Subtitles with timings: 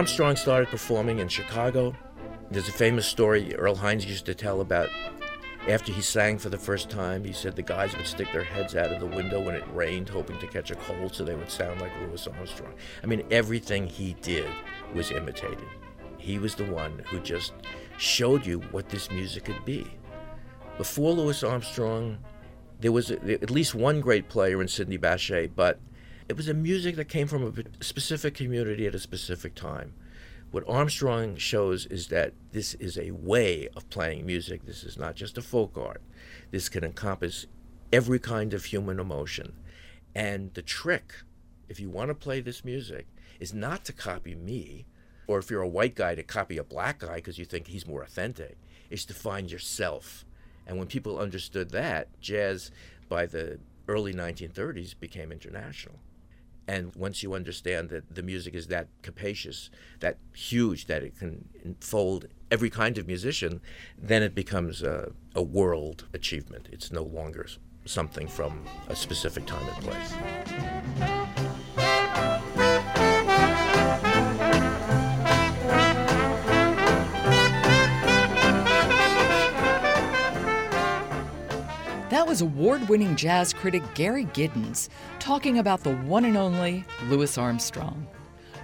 [0.00, 1.94] Armstrong started performing in Chicago,
[2.50, 4.88] there's a famous story Earl Hines used to tell about
[5.68, 7.22] after he sang for the first time.
[7.22, 10.08] He said the guys would stick their heads out of the window when it rained,
[10.08, 12.72] hoping to catch a cold so they would sound like Louis Armstrong.
[13.02, 14.48] I mean, everything he did
[14.94, 15.68] was imitated.
[16.16, 17.52] He was the one who just
[17.98, 19.86] showed you what this music could be.
[20.78, 22.16] Before Louis Armstrong,
[22.80, 25.78] there was at least one great player in Sidney Bechet, but
[26.30, 29.94] it was a music that came from a specific community at a specific time.
[30.52, 34.64] What Armstrong shows is that this is a way of playing music.
[34.64, 36.00] This is not just a folk art.
[36.52, 37.46] This can encompass
[37.92, 39.54] every kind of human emotion.
[40.14, 41.14] And the trick,
[41.68, 43.08] if you want to play this music,
[43.40, 44.86] is not to copy me,
[45.26, 47.88] or if you're a white guy, to copy a black guy because you think he's
[47.88, 48.56] more authentic,
[48.88, 50.24] is to find yourself.
[50.64, 52.70] And when people understood that, jazz
[53.08, 55.96] by the early 1930s became international.
[56.66, 61.48] And once you understand that the music is that capacious, that huge, that it can
[61.64, 63.60] enfold every kind of musician,
[63.98, 66.68] then it becomes a, a world achievement.
[66.70, 67.46] It's no longer
[67.84, 71.19] something from a specific time and place.
[82.20, 87.38] That was award winning jazz critic Gary Giddins talking about the one and only Louis
[87.38, 88.06] Armstrong.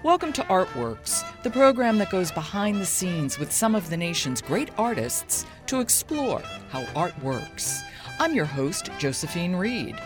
[0.03, 4.43] Welcome to Artworks, the program that goes behind the scenes with some of the nation's
[4.43, 7.81] great artists to explore how art works.
[8.19, 9.99] I'm your host, Josephine Reed.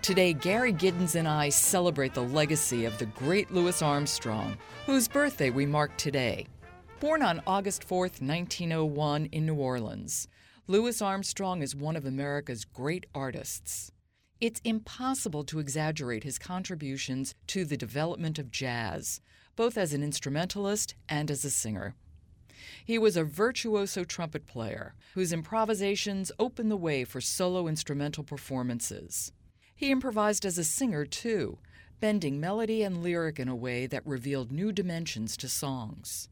[0.00, 5.50] Today, Gary Giddins and I celebrate the legacy of the great Louis Armstrong, whose birthday
[5.50, 6.46] we mark today.
[7.00, 10.26] Born on August 4, 1901, in New Orleans,
[10.70, 13.90] Louis Armstrong is one of America's great artists.
[14.38, 19.22] It's impossible to exaggerate his contributions to the development of jazz,
[19.56, 21.94] both as an instrumentalist and as a singer.
[22.84, 29.32] He was a virtuoso trumpet player whose improvisations opened the way for solo instrumental performances.
[29.74, 31.56] He improvised as a singer, too,
[31.98, 36.28] bending melody and lyric in a way that revealed new dimensions to songs.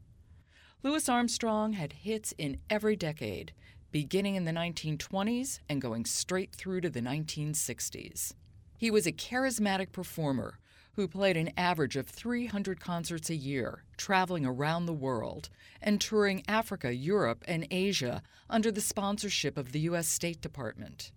[0.83, 3.51] Louis Armstrong had hits in every decade,
[3.97, 8.35] beginning in the 1920s and going straight through to the 1960s.
[8.77, 10.59] He was a charismatic performer
[10.93, 15.49] who played an average of 300 concerts a year, traveling around the world
[15.81, 18.21] and touring Africa, Europe, and Asia
[18.51, 20.07] under the sponsorship of the U.S.
[20.07, 21.11] State Department.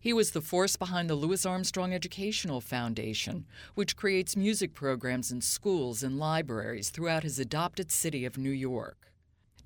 [0.00, 5.42] He was the force behind the Louis Armstrong Educational Foundation, which creates music programs in
[5.42, 9.05] schools and libraries throughout his adopted city of New York.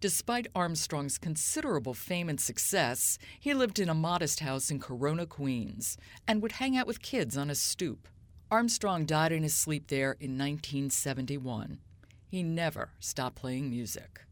[0.01, 5.99] Despite Armstrong's considerable fame and success, he lived in a modest house in Corona, Queens,
[6.27, 8.09] and would hang out with kids on a stoop.
[8.51, 11.81] Armstrong died in his sleep there in 1971.
[12.27, 14.23] He never stopped playing music.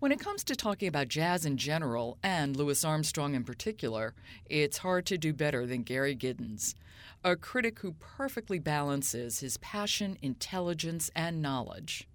[0.00, 4.12] When it comes to talking about jazz in general, and Louis Armstrong in particular,
[4.44, 6.74] it's hard to do better than Gary Giddins,
[7.24, 12.06] a critic who perfectly balances his passion, intelligence, and knowledge.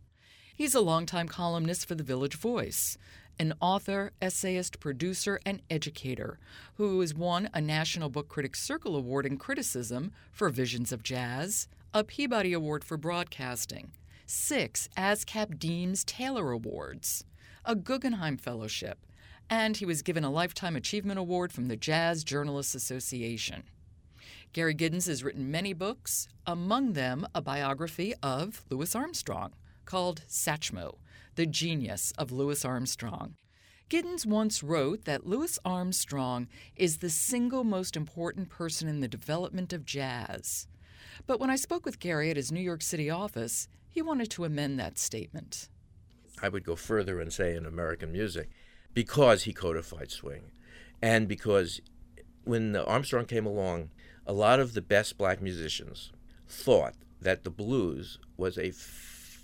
[0.60, 2.98] He's a longtime columnist for the Village Voice,
[3.40, 6.38] an author, essayist, producer, and educator
[6.76, 11.70] who has won a National Book Critics Circle Award in Criticism for Visions of Jazz,
[11.94, 13.92] a Peabody Award for Broadcasting,
[14.26, 17.24] six ASCAP Deems Taylor Awards,
[17.64, 19.06] a Guggenheim Fellowship,
[19.50, 23.64] and he was given a Lifetime Achievement Award from the Jazz Journalists Association.
[24.52, 29.54] Gary Giddins has written many books, among them a biography of Louis Armstrong
[29.90, 31.00] called Satchmo,
[31.34, 33.34] The Genius of Louis Armstrong.
[33.90, 39.74] Giddins once wrote that Louis Armstrong is the single most important person in the development
[39.74, 40.68] of jazz.
[41.26, 44.46] But when I spoke with Gary at his New York City office, he wanted to
[44.46, 45.70] amend that statement.
[46.40, 48.50] I would go further and say in American music,
[48.94, 50.52] because he codified swing,
[51.02, 51.82] and because
[52.44, 53.90] when Armstrong came along,
[54.28, 56.12] a lot of the best black musicians
[56.48, 58.70] thought that the blues was a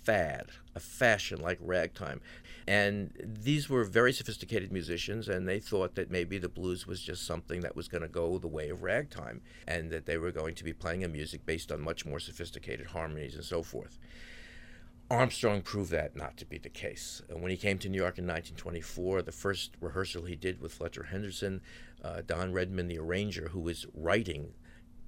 [0.06, 2.20] fad, a fashion like ragtime.
[2.68, 7.26] And these were very sophisticated musicians, and they thought that maybe the blues was just
[7.26, 10.54] something that was going to go the way of ragtime, and that they were going
[10.54, 13.98] to be playing a music based on much more sophisticated harmonies and so forth.
[15.08, 17.22] Armstrong proved that not to be the case.
[17.28, 20.74] And when he came to New York in 1924, the first rehearsal he did with
[20.74, 21.60] Fletcher Henderson,
[22.02, 24.54] uh, Don Redman, the arranger, who was writing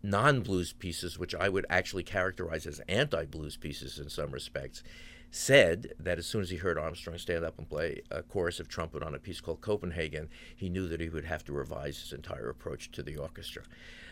[0.02, 4.82] non blues pieces, which I would actually characterize as anti blues pieces in some respects,
[5.30, 8.68] said that as soon as he heard Armstrong stand up and play a chorus of
[8.68, 12.12] trumpet on a piece called Copenhagen, he knew that he would have to revise his
[12.12, 13.62] entire approach to the orchestra.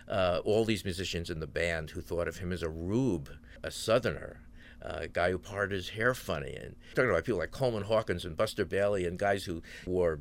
[0.08, 3.30] Uh, all these musicians in the band who thought of him as a rube,
[3.62, 4.40] a southerner,
[4.82, 8.24] uh, a guy who parted his hair funny, and talking about people like Coleman Hawkins
[8.24, 10.20] and Buster Bailey, and guys who wore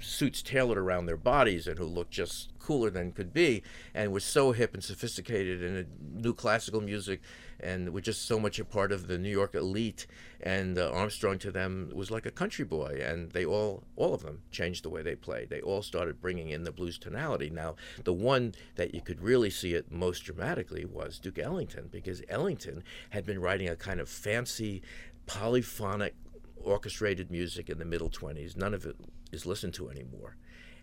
[0.00, 3.62] suits tailored around their bodies and who looked just cooler than could be,
[3.94, 5.86] and were so hip and sophisticated in
[6.22, 7.20] new classical music,
[7.60, 10.06] and were just so much a part of the New York elite.
[10.40, 14.22] And uh, Armstrong to them was like a country boy, and they all, all of
[14.22, 15.50] them, changed the way they played.
[15.50, 17.50] They all started bringing in the blues tonality.
[17.50, 22.22] Now, the one that you could really see it most dramatically was Duke Ellington, because
[22.28, 24.82] Ellington had been writing a kind of fancy,
[25.26, 26.14] polyphonic,
[26.64, 28.56] orchestrated music in the middle 20s.
[28.56, 28.96] None of it
[29.32, 30.36] is listened to anymore.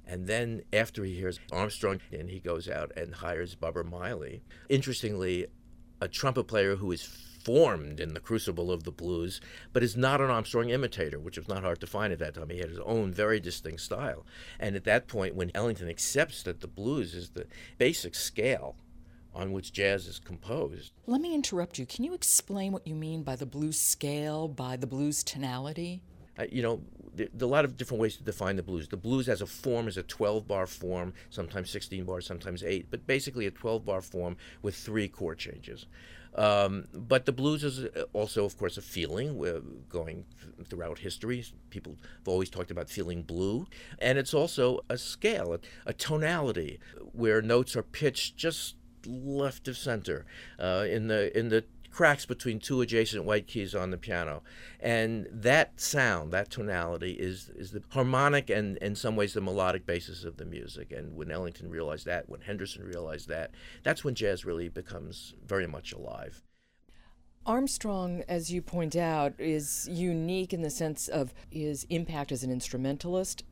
[0.09, 4.41] And then after he hears Armstrong, and he goes out and hires Bubber Miley.
[4.67, 5.45] Interestingly,
[6.01, 9.39] a trumpet player who is formed in the crucible of the blues,
[9.71, 12.49] but is not an Armstrong imitator, which was not hard to find at that time.
[12.49, 14.25] He had his own very distinct style.
[14.59, 17.45] And at that point, when Ellington accepts that the blues is the
[17.77, 18.75] basic scale
[19.33, 20.91] on which jazz is composed.
[21.05, 21.85] Let me interrupt you.
[21.85, 26.01] Can you explain what you mean by the blues scale, by the blues tonality?
[26.37, 26.81] Uh, you know,
[27.19, 28.87] there's a lot of different ways to define the blues.
[28.87, 32.87] The blues as a form is a 12 bar form, sometimes 16 bars, sometimes 8,
[32.89, 35.85] but basically a 12 bar form with three chord changes.
[36.35, 40.25] Um, but the blues is uh, also, of course, a feeling We're going
[40.65, 41.43] throughout history.
[41.69, 43.65] People have always talked about feeling blue.
[43.97, 46.79] And it's also a scale, a, a tonality,
[47.13, 48.75] where notes are pitched just
[49.05, 50.25] left of center
[50.59, 54.43] uh, in the in the cracks between two adjacent white keys on the piano.
[54.79, 59.85] And that sound, that tonality, is, is the harmonic and, in some ways, the melodic
[59.85, 60.91] basis of the music.
[60.91, 63.51] And when Ellington realized that, when Henderson realized that,
[63.83, 66.41] that's when jazz really becomes very much alive.
[67.45, 72.51] Armstrong, as you point out, is unique in the sense of his impact as an
[72.51, 73.43] instrumentalist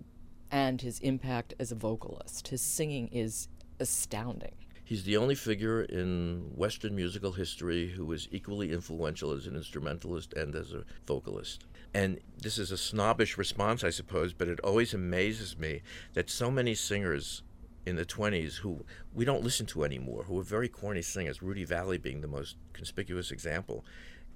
[0.52, 2.50] and his impact as a vocalist.
[2.50, 3.48] His singing is
[3.80, 4.56] astounding.
[4.88, 10.32] He's the only figure in Western musical history who was equally influential as an instrumentalist
[10.32, 11.66] and as a vocalist.
[11.94, 15.82] And this is a snobbish response, I suppose, but it always amazes me
[16.14, 17.44] that so many singers
[17.86, 21.66] in the 20s who we don't listen to anymore, who were very corny singers, Rudy
[21.66, 23.84] Vallee being the most conspicuous example,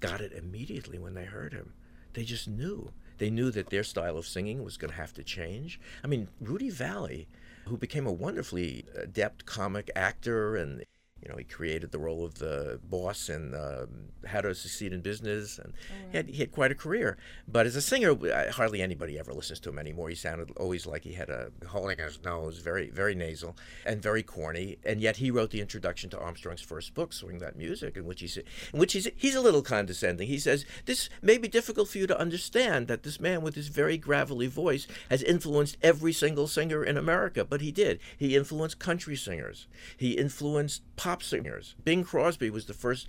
[0.00, 1.72] got it immediately when they heard him.
[2.12, 2.92] They just knew.
[3.16, 5.80] They knew that their style of singing was going to have to change.
[6.04, 7.26] I mean, Rudy Vallee
[7.66, 10.84] who became a wonderfully adept comic actor and
[11.22, 13.86] you know, he created the role of the boss in uh,
[14.26, 16.10] How to Succeed in Business, and oh, right.
[16.10, 17.16] he, had, he had quite a career.
[17.46, 18.14] But as a singer,
[18.50, 20.08] hardly anybody ever listens to him anymore.
[20.08, 24.02] He sounded always like he had a hole in his nose, very very nasal and
[24.02, 24.78] very corny.
[24.84, 28.20] And yet he wrote the introduction to Armstrong's first book, Swing That Music, in which
[28.20, 30.26] he said, in which he's he's a little condescending.
[30.26, 33.68] He says, "This may be difficult for you to understand that this man with his
[33.68, 38.00] very gravelly voice has influenced every single singer in America, but he did.
[38.18, 39.68] He influenced country singers.
[39.96, 41.74] He influenced pop." Pop singers.
[41.84, 43.06] Bing Crosby was the first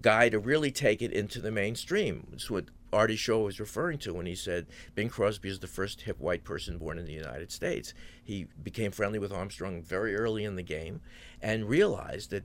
[0.00, 2.28] guy to really take it into the mainstream.
[2.32, 6.02] It's what Artie Shaw was referring to when he said Bing Crosby is the first
[6.02, 7.92] hip white person born in the United States.
[8.22, 11.00] He became friendly with Armstrong very early in the game
[11.42, 12.44] and realized that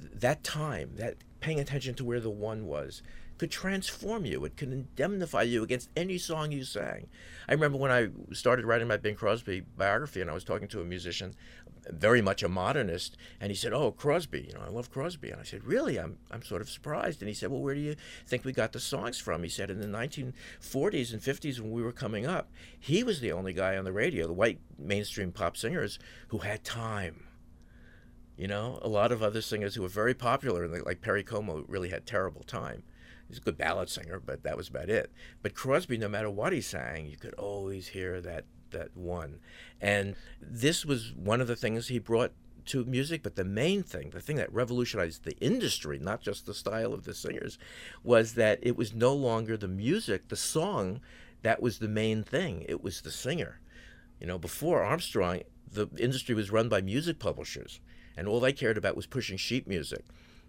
[0.00, 3.04] that time, that paying attention to where the one was,
[3.38, 4.44] could transform you.
[4.44, 7.08] It could indemnify you against any song you sang.
[7.48, 10.80] I remember when I started writing my Bing Crosby biography, and I was talking to
[10.80, 11.34] a musician
[11.90, 15.40] very much a modernist, and he said, "Oh, Crosby, you know, I love Crosby." And
[15.40, 15.98] I said, "Really?
[15.98, 18.72] I'm I'm sort of surprised." And he said, "Well, where do you think we got
[18.72, 22.50] the songs from?" He said, "In the 1940s and 50s when we were coming up,
[22.78, 25.98] he was the only guy on the radio, the white mainstream pop singers
[26.28, 27.24] who had time."
[28.36, 31.90] You know, a lot of other singers who were very popular, like Perry Como, really
[31.90, 32.82] had terrible time.
[33.28, 35.12] He's a good ballad singer, but that was about it.
[35.42, 39.40] But Crosby, no matter what he sang, you could always hear that that one.
[39.80, 42.32] And this was one of the things he brought
[42.66, 46.54] to music, but the main thing, the thing that revolutionized the industry, not just the
[46.54, 47.58] style of the singers,
[48.02, 51.00] was that it was no longer the music, the song,
[51.42, 52.64] that was the main thing.
[52.68, 53.60] It was the singer.
[54.20, 57.80] You know, before Armstrong, the industry was run by music publishers,
[58.16, 60.04] and all they cared about was pushing sheet music.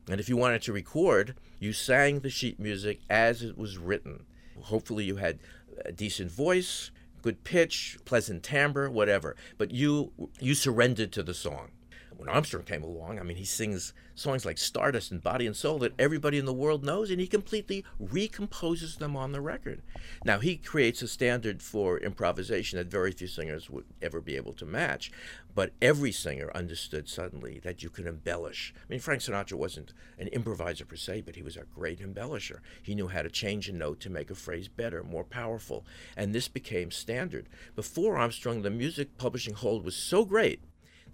[0.10, 4.26] And if you wanted to record, you sang the sheet music as it was written.
[4.62, 5.40] Hopefully, you had
[5.84, 6.92] a decent voice,
[7.26, 9.36] good pitch, pleasant timbre, whatever.
[9.58, 11.72] But you you surrendered to the song.
[12.18, 15.80] When Armstrong came along, I mean, he sings songs like Stardust and Body and Soul
[15.80, 19.82] that everybody in the world knows, and he completely recomposes them on the record.
[20.24, 24.54] Now, he creates a standard for improvisation that very few singers would ever be able
[24.54, 25.12] to match,
[25.54, 28.74] but every singer understood suddenly that you can embellish.
[28.78, 32.60] I mean, Frank Sinatra wasn't an improviser per se, but he was a great embellisher.
[32.82, 36.34] He knew how to change a note to make a phrase better, more powerful, and
[36.34, 37.48] this became standard.
[37.76, 40.62] Before Armstrong, the music publishing hold was so great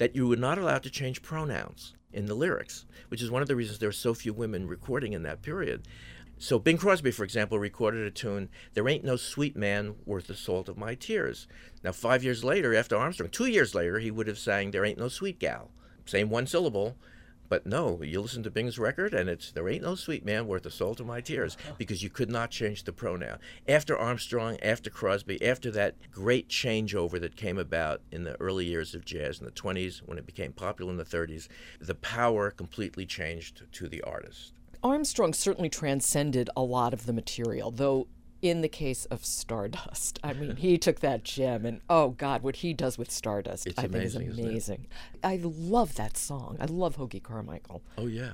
[0.02, 3.48] that you were not allowed to change pronouns in the lyrics, which is one of
[3.48, 5.88] the reasons there were so few women recording in that period.
[6.40, 10.34] So Bing Crosby, for example, recorded a tune, There Ain't No Sweet Man Worth the
[10.34, 11.46] Salt of My Tears.
[11.84, 14.98] Now, five years later, after Armstrong, two years later, he would have sang There Ain't
[14.98, 15.70] No Sweet Gal.
[16.08, 16.98] Same one syllable,
[17.52, 20.64] but no, you listen to Bing's record and it's There Ain't No Sweet Man Worth
[20.64, 23.40] the Salt of My Tears because you could not change the pronoun.
[23.68, 28.96] After Armstrong, after Crosby, after that great changeover that came about in the early years
[28.96, 31.50] of jazz in the 20s when it became popular in the 30s,
[31.82, 34.54] the power completely changed to the artist.
[34.82, 38.08] Armstrong certainly transcended a lot of the material, though
[38.42, 42.58] in the case of Stardust, I mean, he took that gem and oh God, what
[42.58, 44.88] he does with Stardust, It's I think is amazing, amazing.
[45.24, 46.58] I love that song.
[46.60, 47.82] I love Hoagy Carmichael.
[47.98, 48.34] Oh yeah,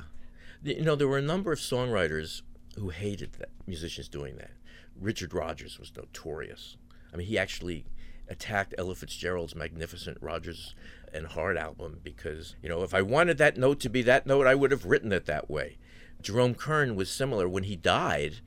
[0.63, 2.41] you know there were a number of songwriters
[2.77, 4.51] who hated that musicians doing that.
[4.99, 6.77] Richard Rodgers was notorious.
[7.13, 7.85] I mean, he actually
[8.29, 10.75] attacked Ella Fitzgerald's magnificent Rodgers
[11.13, 14.47] and Hart album because you know if I wanted that note to be that note,
[14.47, 15.77] I would have written it that way.
[16.21, 17.47] Jerome Kern was similar.
[17.47, 18.37] When he died,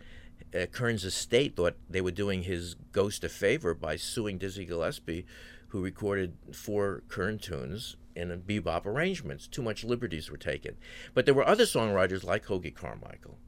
[0.55, 5.27] uh, Kern's estate thought they were doing his ghost a favor by suing Dizzy Gillespie,
[5.69, 9.47] who recorded four Kern tunes in bebop arrangements.
[9.47, 10.77] Too much liberties were taken.
[11.15, 13.39] But there were other songwriters like Hoagy Carmichael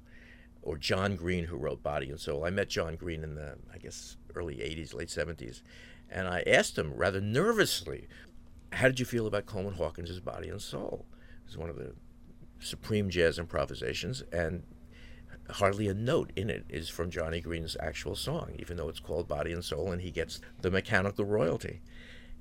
[0.62, 2.44] or John Green, who wrote Body and Soul.
[2.44, 5.62] I met John Green in the, I guess, early 80s, late 70s.
[6.08, 8.06] And I asked him rather nervously,
[8.70, 11.04] how did you feel about Coleman Hawkins' Body and Soul?
[11.44, 11.94] It was one of the
[12.60, 14.62] supreme jazz improvisations, and
[15.50, 19.28] hardly a note in it is from Johnny Green's actual song, even though it's called
[19.28, 21.80] Body and Soul, and he gets the mechanical royalty.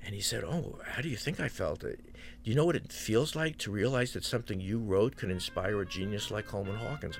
[0.03, 1.84] And he said, Oh, how do you think I felt?
[1.84, 2.00] It
[2.43, 5.79] do you know what it feels like to realize that something you wrote could inspire
[5.79, 7.20] a genius like Coleman Hawkins?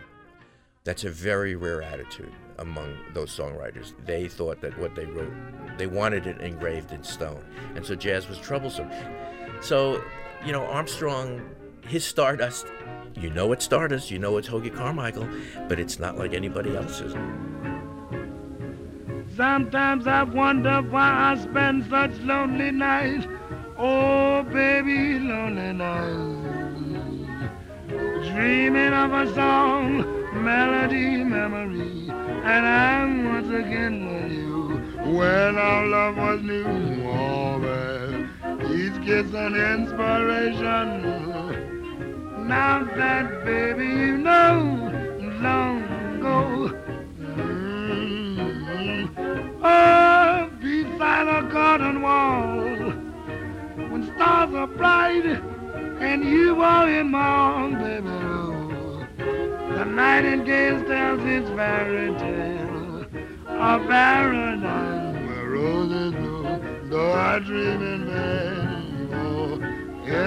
[0.84, 3.94] That's a very rare attitude among those songwriters.
[4.06, 5.32] They thought that what they wrote,
[5.78, 7.46] they wanted it engraved in stone.
[7.76, 8.90] And so jazz was troublesome.
[9.62, 10.04] So,
[10.44, 11.48] you know, Armstrong,
[11.88, 12.68] his Stardust,
[13.16, 15.28] you know it's Stardust, you know it's Hoagy Carmichael,
[15.68, 17.14] but it's not like anybody else's.
[19.36, 23.28] Sometimes I wonder why I spend such lonely nights.
[23.78, 26.48] Oh, baby, lonely nights.
[28.32, 30.06] Dreaming of a song,
[30.44, 32.10] melody, memory.
[32.44, 34.80] And I'm once again with you
[35.12, 37.06] when our love was new.
[37.08, 38.30] Oh, babe,
[38.72, 41.71] each kiss an inspiration.
[42.48, 44.92] Now that, baby, you know,
[45.42, 45.84] long
[46.18, 46.72] ago.
[47.20, 48.52] Mm,
[49.64, 52.60] Oh, beside a garden wall,
[53.90, 58.10] when stars are bright and you are in my arms, baby.
[58.10, 59.06] Oh,
[59.76, 63.06] the nightingale tells its fairy tale
[63.48, 69.10] of paradise where roses blow, though I dream in vain.
[69.14, 69.60] Oh,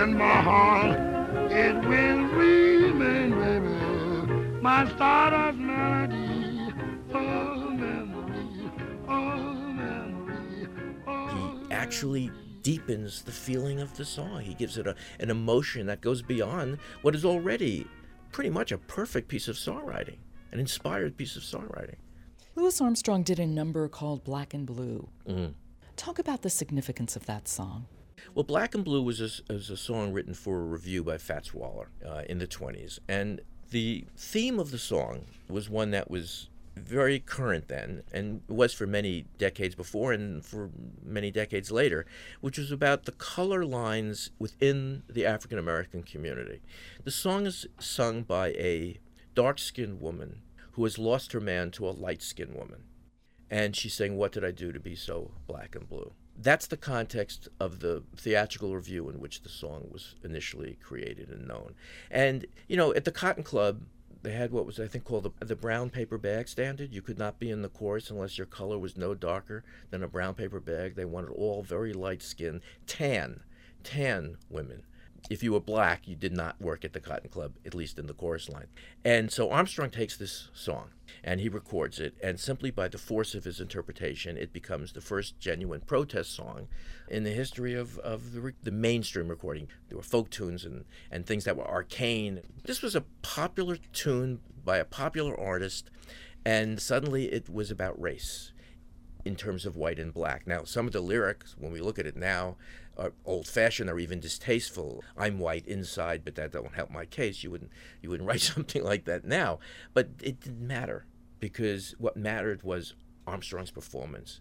[0.02, 1.13] in my heart
[1.54, 6.72] it will remain, baby, my stardust melody.
[7.12, 8.70] Oh, memory,
[9.08, 10.68] oh, memory,
[11.06, 12.30] oh, He actually
[12.62, 14.40] deepens the feeling of the song.
[14.40, 17.86] He gives it a, an emotion that goes beyond what is already
[18.32, 20.18] pretty much a perfect piece of songwriting,
[20.50, 21.96] an inspired piece of songwriting.
[22.56, 25.08] Louis Armstrong did a number called Black and Blue.
[25.28, 25.54] Mm.
[25.96, 27.86] Talk about the significance of that song.
[28.34, 31.52] Well, Black and Blue was a, was a song written for a revue by Fats
[31.52, 32.98] Waller uh, in the 20s.
[33.08, 33.40] And
[33.70, 38.86] the theme of the song was one that was very current then and was for
[38.86, 40.70] many decades before and for
[41.02, 42.04] many decades later,
[42.40, 46.62] which was about the color lines within the African American community.
[47.04, 48.98] The song is sung by a
[49.34, 52.84] dark skinned woman who has lost her man to a light skinned woman
[53.50, 56.12] and she's saying, What did I do to be so black and blue?
[56.36, 61.46] That's the context of the theatrical revue in which the song was initially created and
[61.46, 61.74] known.
[62.10, 63.82] And, you know, at the Cotton Club,
[64.22, 66.92] they had what was, I think, called the, the brown paper bag standard.
[66.92, 70.08] You could not be in the chorus unless your color was no darker than a
[70.08, 70.94] brown paper bag.
[70.94, 73.40] They wanted all very light skinned, tan,
[73.82, 74.82] tan women
[75.30, 78.06] if you were black, you did not work at the Cotton Club, at least in
[78.06, 78.66] the chorus line.
[79.04, 80.90] And so Armstrong takes this song
[81.22, 85.00] and he records it, and simply by the force of his interpretation, it becomes the
[85.00, 86.68] first genuine protest song
[87.08, 89.68] in the history of, of the, the mainstream recording.
[89.88, 92.40] There were folk tunes and, and things that were arcane.
[92.64, 95.90] This was a popular tune by a popular artist,
[96.44, 98.52] and suddenly it was about race
[99.24, 100.46] in terms of white and black.
[100.46, 102.56] Now, some of the lyrics, when we look at it now,
[102.96, 105.02] are old-fashioned or even distasteful.
[105.16, 107.42] I'm white inside, but that don't help my case.
[107.42, 107.70] You wouldn't
[108.00, 109.58] you wouldn't write something like that now.
[109.92, 111.06] But it didn't matter
[111.40, 112.94] because what mattered was
[113.26, 114.40] Armstrong's performance,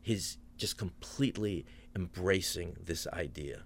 [0.00, 1.64] his just completely
[1.94, 3.62] embracing this idea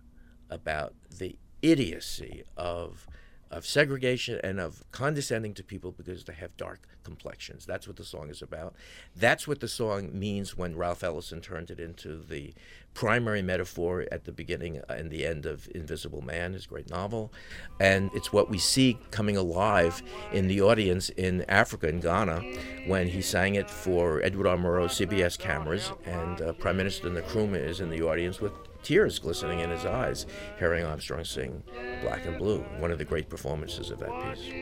[0.51, 3.07] about the idiocy of
[3.53, 7.67] of segregation and of condescending to people because they have dark complexions.
[7.67, 8.75] That's what the song is about.
[9.15, 12.55] That's what the song means when Ralph Ellison turned it into the
[12.95, 17.33] primary metaphor at the beginning and the end of Invisible Man, his great novel.
[17.81, 22.41] And it's what we see coming alive in the audience in Africa, in Ghana,
[22.87, 24.57] when he sang it for Edward R.
[24.57, 25.93] Murrow's CBS cameras.
[26.05, 30.27] And uh, Prime Minister Nkrumah is in the audience with tears glistening in his eyes,
[30.59, 31.62] hearing Armstrong sing
[32.03, 34.53] Black and Blue, one of the great performances of that piece.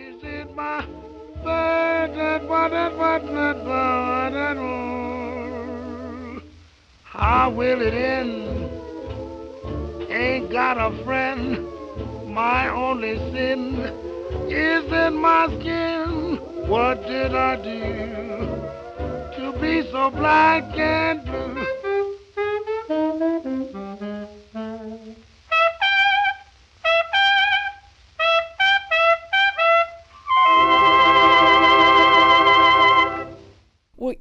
[7.05, 8.71] How will it end?
[10.11, 11.67] Ain't got a friend.
[12.27, 13.75] My only sin
[14.49, 16.37] is in my skin.
[16.69, 17.81] What did I do
[19.37, 21.80] to be so black and blue?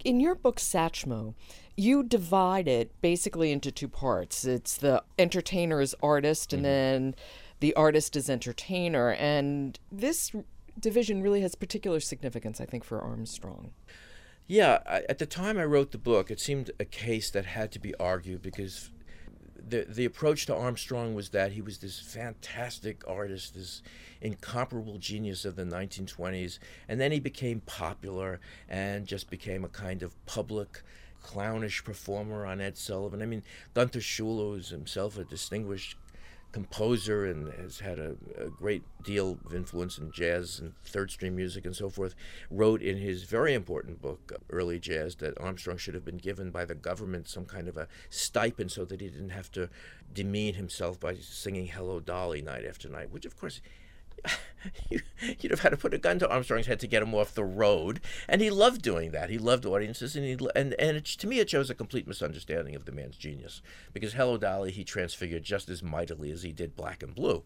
[0.03, 1.34] Well, in your book, Satchmo,
[1.75, 4.46] you divide it basically into two parts.
[4.46, 6.72] It's the entertainer as artist, and mm-hmm.
[6.72, 7.15] then
[7.60, 9.12] the artist as entertainer.
[9.12, 10.32] And this
[10.79, 13.72] division really has particular significance, I think, for Armstrong.
[14.48, 17.72] Yeah, I, at the time I wrote the book, it seemed a case that had
[17.74, 18.89] to be argued because
[19.70, 23.82] the the approach to Armstrong was that he was this fantastic artist, this
[24.22, 30.04] incomparable genius of the 1920s, and then he became popular and just became a kind
[30.04, 30.82] of public
[31.22, 33.22] clownish performer on Ed Sullivan.
[33.22, 35.96] I mean, Gunther Schuller was himself a distinguished
[36.51, 41.35] composer and has had a, a, great deal of influence in jazz and third stream
[41.35, 42.16] music and so forth,
[42.50, 46.66] wrote in his very important book, Early Jazz, that Armstrong should have been given by
[46.66, 49.70] the government some kind of a stipend so that he didn't have to
[50.14, 53.62] demean himself by singing Hello Dolly night after night, which of course
[54.89, 55.01] you,
[55.41, 57.43] would have had to put a gun to Armstrong's head to get him off the
[57.43, 59.29] road, and he loved doing that.
[59.29, 62.75] He loved audiences, and he and and it, to me, it shows a complete misunderstanding
[62.75, 63.61] of the man's genius.
[63.93, 67.43] Because Hello Dolly, he transfigured just as mightily as he did Black and Blue.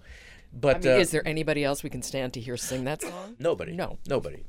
[0.54, 3.02] But I mean, uh, is there anybody else we can stand to hear sing that
[3.02, 3.36] song?
[3.40, 3.74] Nobody.
[3.74, 3.98] No.
[4.08, 4.44] Nobody.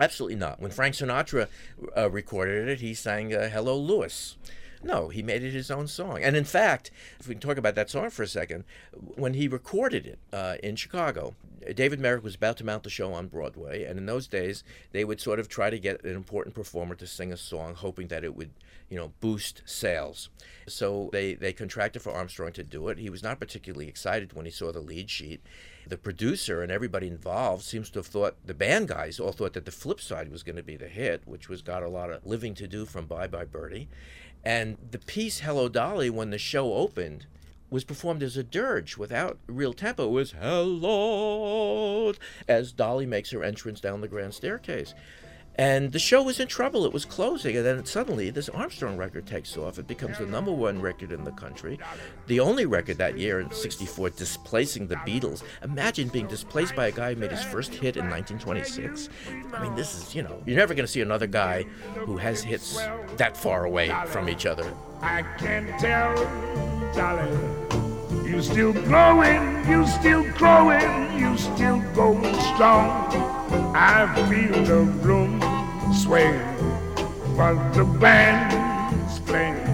[0.00, 0.60] Absolutely not.
[0.60, 1.48] When Frank Sinatra
[1.96, 4.36] uh, recorded it, he sang uh, "Hello, Louis."
[4.82, 6.22] No, he made it his own song.
[6.22, 9.48] And in fact, if we can talk about that song for a second, when he
[9.48, 11.34] recorded it uh, in Chicago,
[11.74, 15.04] David Merrick was about to mount the show on Broadway, and in those days, they
[15.04, 18.24] would sort of try to get an important performer to sing a song, hoping that
[18.24, 18.50] it would,
[18.88, 20.30] you know, boost sales.
[20.66, 22.98] So they, they contracted for Armstrong to do it.
[22.98, 25.40] He was not particularly excited when he saw the lead sheet.
[25.86, 29.64] The producer and everybody involved seems to have thought, the band guys all thought that
[29.64, 32.26] the flip side was going to be the hit, which was Got a Lot of
[32.26, 33.88] Living to Do from Bye Bye Birdie.
[34.44, 37.26] And the piece Hello Dolly, when the show opened,
[37.70, 40.06] was performed as a dirge without real tempo.
[40.06, 42.12] It was Hello
[42.46, 44.94] as Dolly makes her entrance down the grand staircase.
[45.58, 46.86] And the show was in trouble.
[46.86, 47.56] It was closing.
[47.56, 49.78] And then suddenly, this Armstrong record takes off.
[49.78, 51.80] It becomes the number one record in the country.
[52.28, 55.42] The only record that year in 64 displacing the Beatles.
[55.64, 59.08] Imagine being displaced by a guy who made his first hit in 1926.
[59.52, 61.64] I mean, this is, you know, you're never going to see another guy
[61.96, 62.76] who has hits
[63.16, 64.72] that far away from each other.
[65.02, 66.14] I can tell,
[66.94, 67.87] darling.
[68.28, 73.08] You still growing, you still growing, you still going strong.
[73.74, 75.40] I feel the room
[75.94, 76.36] sway
[77.36, 79.64] while the band's playing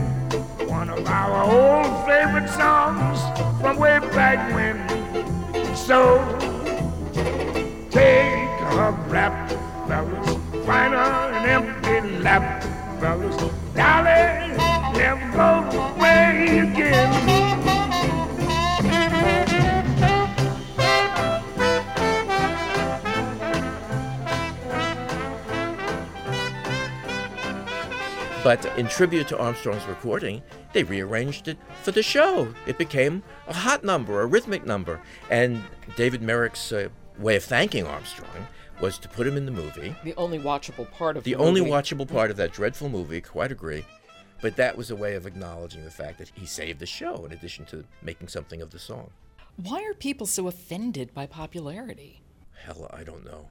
[0.68, 3.18] one of our old favorite songs
[3.60, 4.78] from way back when.
[5.74, 6.22] So
[7.90, 8.43] take
[28.54, 30.40] But in tribute to Armstrong's recording,
[30.72, 32.54] they rearranged it for the show.
[32.68, 35.00] It became a hot number, a rhythmic number.
[35.28, 35.60] And
[35.96, 36.88] David Merrick's uh,
[37.18, 38.46] way of thanking Armstrong
[38.80, 39.96] was to put him in the movie.
[40.04, 43.20] The only watchable part of the, the only watchable part of that dreadful movie.
[43.20, 43.84] Quite agree.
[44.40, 47.32] But that was a way of acknowledging the fact that he saved the show in
[47.32, 49.10] addition to making something of the song.
[49.56, 52.20] Why are people so offended by popularity?
[52.64, 53.48] Hell, I don't know.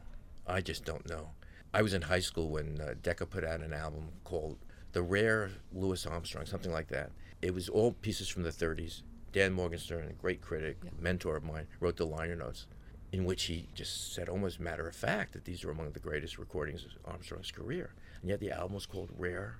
[0.47, 1.31] I just don't know.
[1.73, 4.57] I was in high school when uh, Decca put out an album called
[4.93, 7.11] the rare Louis Armstrong, something like that.
[7.41, 9.01] It was all pieces from the 30s.
[9.31, 10.91] Dan Morgenstern, a great critic, yeah.
[10.99, 12.67] mentor of mine, wrote the liner notes
[13.11, 16.37] in which he just said almost matter of fact that these are among the greatest
[16.39, 17.93] recordings of Armstrong's career.
[18.21, 19.57] And yet the album was called Rare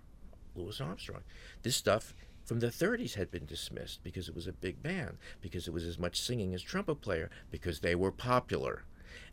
[0.56, 1.22] Louis Armstrong.
[1.62, 2.16] This stuff
[2.46, 5.84] from the 30s had been dismissed because it was a big band, because it was
[5.86, 8.84] as much singing as trumpet player, because they were popular.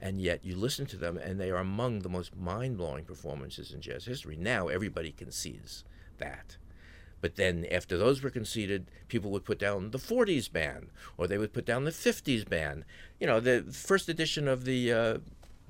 [0.03, 3.73] and yet you listen to them, and they are among the most mind blowing performances
[3.73, 4.37] in jazz history.
[4.37, 5.85] Now everybody concedes
[6.21, 6.57] that.
[7.21, 11.37] But then after those were conceded, people would put down the 40s band or they
[11.37, 12.85] would put down the 50s band.
[13.19, 15.19] You know, the first edition of the uh,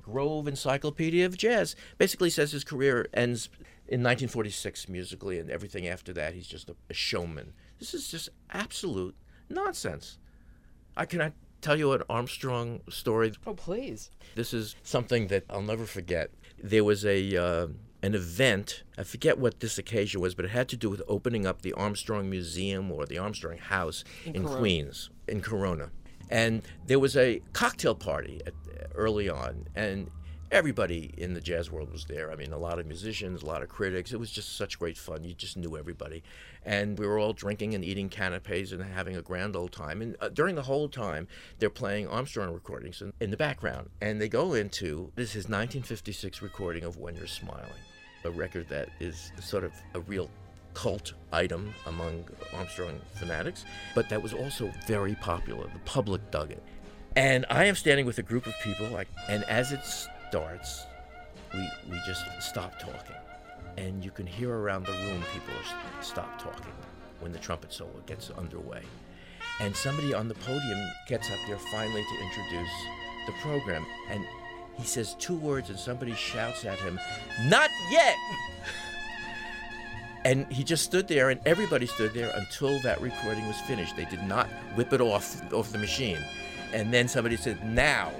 [0.01, 3.49] Grove Encyclopedia of Jazz basically says his career ends
[3.87, 7.51] in 1946 musically, and everything after that, he's just a, a showman.
[7.77, 9.15] This is just absolute
[9.49, 10.17] nonsense.
[10.95, 13.33] I cannot tell you an Armstrong story.
[13.45, 14.09] Oh, please.
[14.35, 16.31] This is something that I'll never forget.
[16.63, 17.67] There was a uh,
[18.03, 18.83] an event.
[18.97, 21.73] I forget what this occasion was, but it had to do with opening up the
[21.73, 25.91] Armstrong Museum or the Armstrong House in, in Queens, in Corona.
[26.29, 28.53] And there was a cocktail party at,
[28.95, 30.09] early on, and
[30.51, 32.31] everybody in the jazz world was there.
[32.31, 34.11] I mean, a lot of musicians, a lot of critics.
[34.11, 35.23] It was just such great fun.
[35.23, 36.23] You just knew everybody.
[36.65, 40.01] And we were all drinking and eating canapes and having a grand old time.
[40.01, 41.27] And uh, during the whole time,
[41.59, 43.89] they're playing Armstrong recordings in, in the background.
[44.01, 47.71] And they go into this is 1956 recording of When You're Smiling,
[48.23, 50.29] a record that is sort of a real
[50.73, 55.63] cult item among Armstrong fanatics, but that was also very popular.
[55.63, 56.63] The public dug it.
[57.15, 60.85] And I am standing with a group of people, like, and as it starts,
[61.53, 63.15] we, we just stop talking.
[63.77, 65.53] And you can hear around the room people
[66.01, 66.73] stop talking
[67.19, 68.81] when the trumpet solo gets underway.
[69.59, 72.71] And somebody on the podium gets up there finally to introduce
[73.27, 73.85] the program.
[74.09, 74.25] And
[74.77, 76.99] he says two words, and somebody shouts at him,
[77.45, 78.15] Not yet!
[80.23, 83.95] And he just stood there, and everybody stood there until that recording was finished.
[83.95, 86.19] They did not whip it off off the machine.
[86.73, 88.11] And then somebody said, "Now."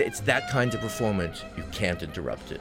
[0.00, 1.44] It's that kind of performance.
[1.56, 2.60] You can't interrupt it.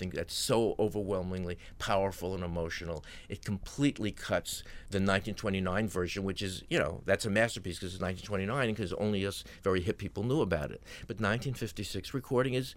[0.00, 3.04] Something that's so overwhelmingly powerful and emotional.
[3.28, 8.02] It completely cuts the 1929 version, which is, you know, that's a masterpiece because it's
[8.02, 10.82] 1929 because only us very hip people knew about it.
[11.02, 12.74] But 1956 recording is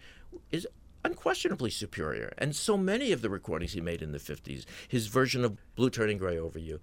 [0.52, 0.68] is
[1.06, 2.34] unquestionably superior.
[2.38, 5.90] And so many of the recordings he made in the 50s, his version of Blue
[5.90, 6.80] Turning Gray Over You,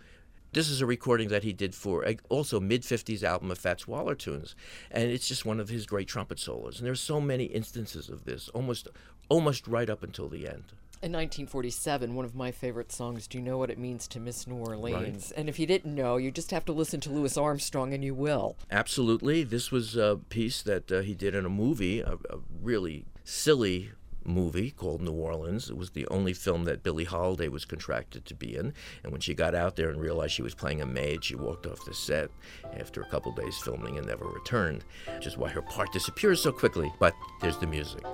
[0.52, 4.14] this is a recording that he did for also mid 50s album of Fats Waller
[4.14, 4.56] tunes
[4.90, 8.24] and it's just one of his great trumpet solos and there's so many instances of
[8.24, 8.88] this almost
[9.30, 10.64] almost right up until the end
[11.02, 14.46] in 1947, one of my favorite songs, Do You Know What It Means to Miss
[14.46, 15.30] New Orleans?
[15.30, 15.38] Right.
[15.38, 18.14] And if you didn't know, you just have to listen to Louis Armstrong and you
[18.14, 18.56] will.
[18.70, 19.42] Absolutely.
[19.42, 23.92] This was a piece that uh, he did in a movie, a, a really silly
[24.24, 25.70] movie called New Orleans.
[25.70, 28.74] It was the only film that Billie Holiday was contracted to be in.
[29.02, 31.66] And when she got out there and realized she was playing a maid, she walked
[31.66, 32.30] off the set
[32.78, 36.52] after a couple days filming and never returned, which is why her part disappears so
[36.52, 36.92] quickly.
[36.98, 38.04] But there's the music.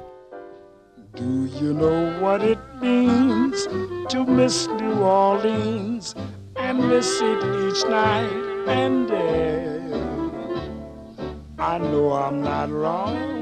[1.15, 3.67] Do you know what it means
[4.09, 6.15] to miss New Orleans
[6.57, 9.81] and miss it each night and day?
[11.59, 13.37] I know I'm not wrong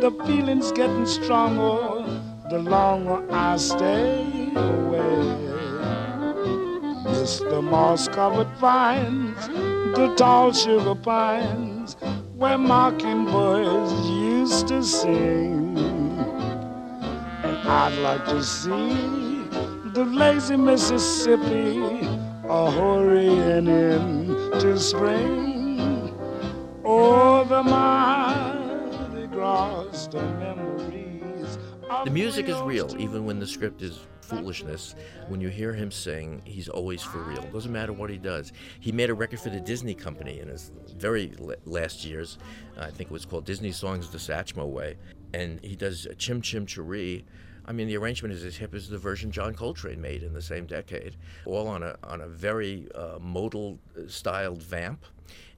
[0.00, 2.04] the feeling's getting stronger
[2.50, 5.48] the longer I stay away.
[7.04, 9.48] Miss the moss covered vines,
[9.96, 11.96] the tall sugar pines,
[12.36, 15.57] where mockingbirds used to sing.
[17.70, 19.44] I'd like to see
[19.92, 21.78] the lazy Mississippi
[22.48, 26.14] a hurrying into spring.
[26.84, 28.58] Oh, the mile
[32.04, 34.94] the music is real, even when the script is foolishness.
[35.28, 37.42] When you hear him sing, he's always for real.
[37.52, 38.52] Doesn't matter what he does.
[38.80, 41.32] He made a record for the Disney Company in his very
[41.64, 42.38] last years.
[42.78, 44.96] I think it was called Disney Songs the Satchmo Way.
[45.34, 47.24] And he does Chim Chim Cheree
[47.68, 50.40] I mean, the arrangement is as hip as the version John Coltrane made in the
[50.40, 55.04] same decade, all on a on a very uh, modal uh, styled vamp.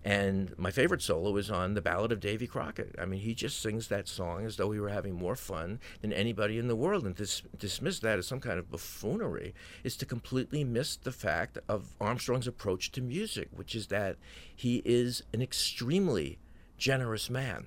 [0.03, 2.97] And my favorite solo is on the Ballad of Davy Crockett.
[2.99, 6.13] I mean, he just sings that song as though he were having more fun than
[6.13, 7.05] anybody in the world.
[7.05, 11.59] And to dismiss that as some kind of buffoonery is to completely miss the fact
[11.69, 14.17] of Armstrong's approach to music, which is that
[14.57, 16.39] he is an extremely
[16.79, 17.67] generous man.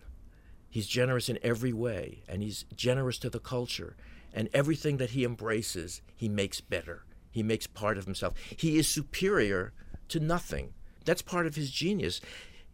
[0.71, 3.95] He's generous in every way, and he's generous to the culture.
[4.33, 7.05] And everything that he embraces, he makes better.
[7.31, 8.33] He makes part of himself.
[8.57, 9.73] He is superior
[10.09, 10.73] to nothing.
[11.05, 12.21] That's part of his genius.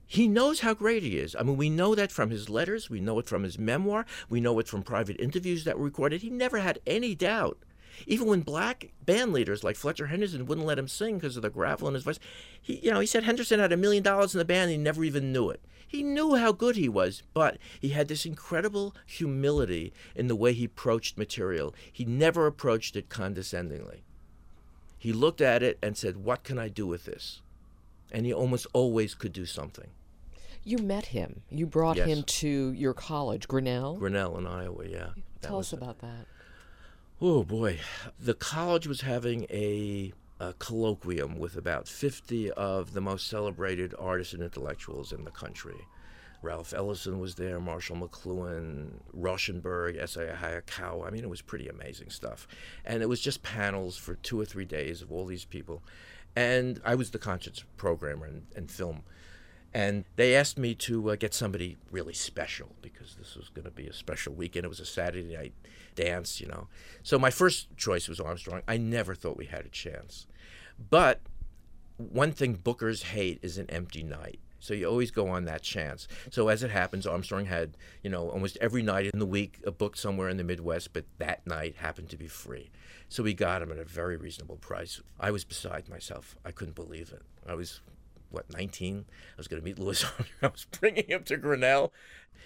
[0.05, 1.35] He knows how great he is.
[1.37, 4.41] I mean, we know that from his letters, we know it from his memoir, we
[4.41, 6.21] know it from private interviews that were recorded.
[6.21, 7.59] He never had any doubt.
[8.07, 11.49] Even when black band leaders like Fletcher Henderson wouldn't let him sing because of the
[11.49, 12.19] gravel in his voice,
[12.61, 14.77] he, you know, he said Henderson had a million dollars in the band and he
[14.77, 15.61] never even knew it.
[15.89, 20.53] He knew how good he was, but he had this incredible humility in the way
[20.53, 21.73] he approached material.
[21.91, 24.03] He never approached it condescendingly.
[24.99, 27.41] He looked at it and said, What can I do with this?
[28.11, 29.87] and he almost always could do something.
[30.63, 31.41] You met him.
[31.51, 32.07] You brought Yes.
[32.07, 33.97] him to your college, Grinnell.
[33.97, 35.09] Grinnell in Iowa, yeah.
[35.41, 35.77] Tell us it.
[35.77, 36.25] about that.
[37.21, 37.79] Oh boy,
[38.19, 44.33] the college was having a, a colloquium with about 50 of the most celebrated artists
[44.33, 45.87] and intellectuals in the country.
[46.41, 50.27] Ralph Ellison was there, Marshall McLuhan, Rauschenberg, S.A.
[50.27, 51.07] Hayakawa.
[51.07, 52.47] I mean, it was pretty amazing stuff.
[52.85, 55.83] And it was just panels for two or three days of all these people.
[56.37, 59.03] And I was the conscience programmer and, and film.
[59.73, 63.71] And they asked me to uh, get somebody really special because this was going to
[63.71, 64.65] be a special weekend.
[64.65, 65.53] It was a Saturday night
[65.99, 66.67] dance, you know.
[67.03, 68.61] So my first choice was Armstrong.
[68.67, 70.27] I never thought we had a chance.
[70.89, 71.21] But
[71.97, 74.39] one thing bookers hate is an empty night.
[74.61, 76.07] So you always go on that chance.
[76.31, 79.71] So as it happens, Armstrong had, you know, almost every night in the week a
[79.71, 82.69] book somewhere in the Midwest, but that night happened to be free.
[83.07, 85.01] So we got him at a very reasonable price.
[85.19, 86.35] I was beside myself.
[86.45, 87.23] I couldn't believe it.
[87.47, 87.81] I was
[88.31, 91.91] what 19 i was going to meet louis armstrong i was bringing him to grinnell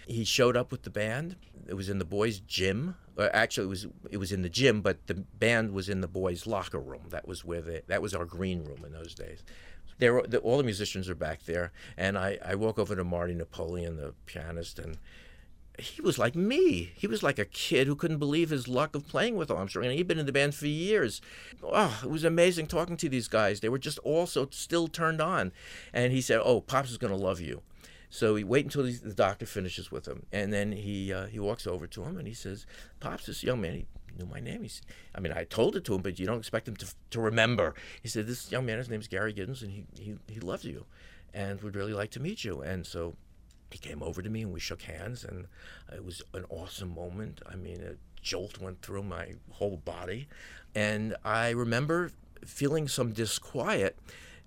[0.07, 1.35] he showed up with the band
[1.67, 4.81] it was in the boys gym uh, actually it was it was in the gym
[4.81, 8.13] but the band was in the boys locker room that was where they, that was
[8.13, 9.43] our green room in those days
[9.99, 13.33] there the, all the musicians are back there and I, I walk over to marty
[13.33, 14.97] napoleon the pianist and
[15.79, 16.91] he was like me.
[16.95, 19.85] He was like a kid who couldn't believe his luck of playing with Armstrong.
[19.85, 21.19] And he'd been in the band for years.
[21.63, 23.59] Oh, it was amazing talking to these guys.
[23.59, 25.51] They were just all so still turned on.
[25.91, 27.61] And he said, "Oh, Pops is going to love you."
[28.13, 31.65] So he wait until the doctor finishes with him, and then he uh, he walks
[31.65, 32.67] over to him and he says,
[32.99, 34.61] "Pops, this young man, he knew my name.
[34.61, 34.83] He's,
[35.15, 37.73] I mean, I told it to him, but you don't expect him to to remember."
[38.03, 40.85] He said, "This young man, his name's Gary Giddins, and he he he loves you,
[41.33, 43.15] and would really like to meet you." And so
[43.71, 45.47] he came over to me and we shook hands and
[45.91, 50.27] it was an awesome moment i mean a jolt went through my whole body
[50.75, 52.11] and i remember
[52.45, 53.97] feeling some disquiet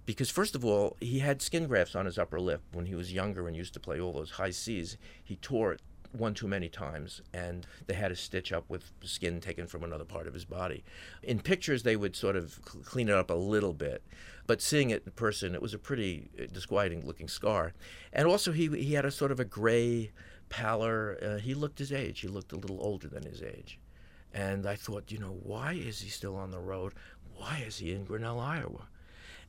[0.06, 3.12] because first of all he had skin grafts on his upper lip when he was
[3.12, 4.96] younger and used to play all those high c's.
[5.22, 9.40] He tore it one too many times and they had to stitch up with skin
[9.40, 10.84] taken from another part of his body.
[11.22, 14.02] In pictures they would sort of cl- clean it up a little bit
[14.46, 17.74] but seeing it in person it was a pretty uh, disquieting looking scar.
[18.12, 20.12] And also he he had a sort of a gray
[20.48, 21.18] pallor.
[21.20, 22.20] Uh, he looked his age.
[22.20, 23.80] He looked a little older than his age.
[24.32, 26.94] And i thought you know why is he still on the road?
[27.34, 28.88] Why is he in grinnell iowa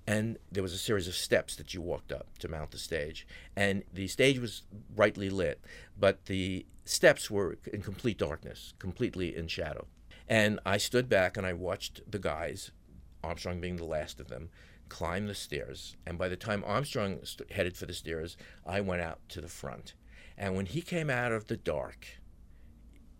[0.08, 3.28] and there was a series of steps that you walked up to mount the stage.
[3.56, 4.63] And the stage was
[4.96, 5.60] brightly lit
[6.00, 9.86] but the steps were in complete darkness completely in shadow.
[10.28, 12.72] And i stood back and i watched the guys
[13.24, 14.50] armstrong being the last of them
[14.88, 15.98] climb the stairs.
[16.06, 19.50] And by the time armstrong st- headed for the stairs i went out to the
[19.50, 19.93] front.
[20.38, 22.08] And when he came out of the dark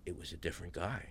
[0.06, 1.08] it was a different guy.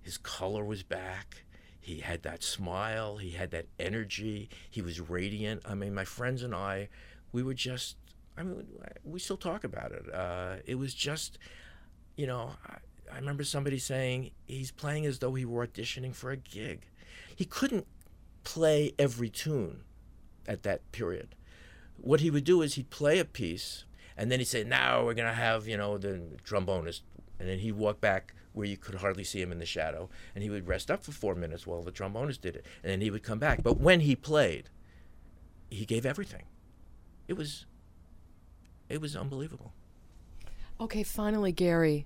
[0.00, 1.44] His color was back
[1.86, 3.18] he had that smile.
[3.18, 4.48] He had that energy.
[4.68, 5.62] He was radiant.
[5.64, 6.88] I mean my friends and i
[7.30, 7.96] we were just
[8.36, 8.66] i mean
[9.04, 10.12] we still talk about it.
[10.12, 11.38] Uh, it was just
[12.16, 12.78] you know I,
[13.12, 16.88] I remember somebody saying he's playing as though he were auditioning for a gig.
[17.36, 17.86] He couldn't
[18.42, 19.84] play every tune
[20.48, 21.36] at that period.
[21.98, 23.84] What he would do is he'd play a piece
[24.16, 27.02] and then he'd say now we're going to have you know the trombonist
[27.38, 30.42] and then he'd walk back where you could hardly see him in the shadow and
[30.42, 33.10] he would rest up for four minutes while the trombonist did it and then he
[33.10, 34.68] would come back but when he played
[35.70, 36.44] he gave everything
[37.28, 37.66] it was
[38.88, 39.72] it was unbelievable
[40.78, 42.04] Okay, finally, Gary.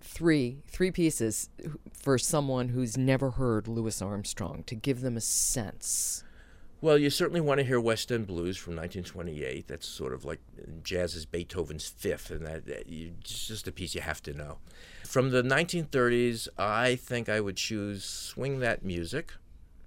[0.00, 1.50] Three, three pieces
[1.92, 6.23] for someone who's never heard Louis Armstrong to give them a sense.
[6.84, 9.66] Well, you certainly want to hear West End Blues from 1928.
[9.66, 10.38] That's sort of like
[10.82, 14.34] jazz is Beethoven's fifth, and that, that you, it's just a piece you have to
[14.34, 14.58] know.
[15.02, 19.32] From the 1930s, I think I would choose Swing That Music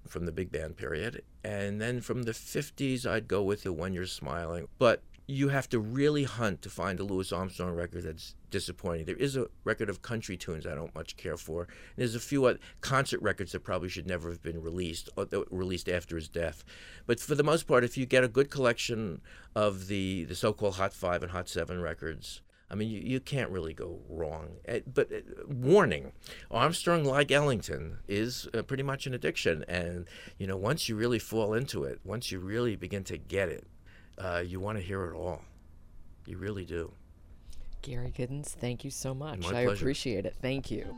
[0.08, 1.22] from the big band period.
[1.44, 4.66] And then from the 50s, I'd go with the When You're Smiling.
[4.80, 9.04] But you have to really hunt to find a Louis Armstrong record that's disappointing.
[9.04, 11.68] There is a record of country tunes I don't much care for.
[11.96, 16.16] There's a few concert records that probably should never have been released, or released after
[16.16, 16.64] his death.
[17.06, 19.20] But for the most part, if you get a good collection
[19.54, 23.50] of the, the so-called Hot Five and Hot Seven records, I mean, you, you can't
[23.50, 24.56] really go wrong.
[24.64, 26.12] Eh, but uh, warning
[26.50, 29.62] Armstrong, like Ellington, is uh, pretty much an addiction.
[29.68, 30.06] And,
[30.38, 33.66] you know, once you really fall into it, once you really begin to get it,
[34.18, 35.42] uh, you want to hear it all.
[36.26, 36.92] You really do.
[37.82, 39.40] Gary Giddins, thank you so much.
[39.40, 39.70] My I pleasure.
[39.72, 40.34] appreciate it.
[40.42, 40.94] Thank you.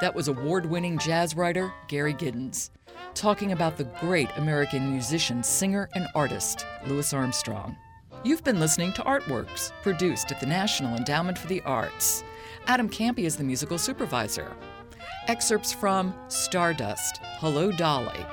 [0.00, 2.70] That was award winning jazz writer Gary Giddins
[3.14, 7.76] talking about the great American musician, singer, and artist, Louis Armstrong.
[8.22, 12.22] You've been listening to Artworks, produced at the National Endowment for the Arts.
[12.66, 14.54] Adam Kampe is the musical supervisor.
[15.26, 18.24] Excerpts from Stardust, Hello Dolly,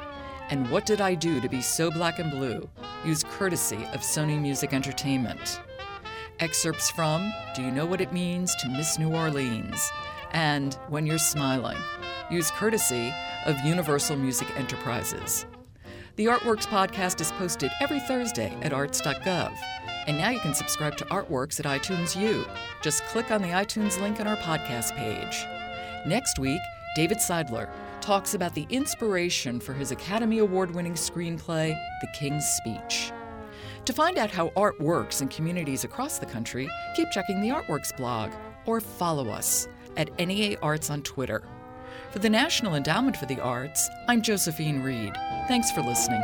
[0.49, 2.69] and What Did I Do to Be So Black and Blue
[3.03, 5.61] use courtesy of Sony Music Entertainment.
[6.39, 9.91] Excerpts from Do You Know What It Means to Miss New Orleans
[10.31, 11.77] and When You're Smiling
[12.29, 13.13] use courtesy
[13.45, 15.45] of Universal Music Enterprises.
[16.15, 19.53] The Artworks podcast is posted every Thursday at arts.gov.
[20.07, 22.45] And now you can subscribe to Artworks at iTunes U.
[22.81, 25.45] Just click on the iTunes link on our podcast page.
[26.07, 26.61] Next week,
[26.95, 27.69] David Seidler
[28.05, 33.11] talks about the inspiration for his Academy Award winning screenplay, The King's Speech.
[33.85, 37.97] To find out how art works in communities across the country, keep checking the Artworks
[37.97, 38.31] blog
[38.67, 41.41] or follow us at NEA Arts on Twitter.
[42.11, 45.15] For the National Endowment for the Arts, I'm Josephine Reed.
[45.47, 46.21] Thanks for listening.